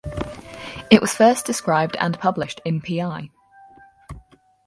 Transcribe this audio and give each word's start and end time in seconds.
It 0.89 0.99
was 0.99 1.13
first 1.13 1.45
described 1.45 1.95
and 1.97 2.17
published 2.19 2.59
in 2.65 2.81
Pl. 2.81 3.27